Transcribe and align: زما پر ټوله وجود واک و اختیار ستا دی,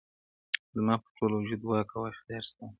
زما 0.75 0.95
پر 1.01 1.09
ټوله 1.17 1.35
وجود 1.37 1.61
واک 1.63 1.89
و 1.93 2.09
اختیار 2.11 2.43
ستا 2.49 2.63
دی, 2.67 2.69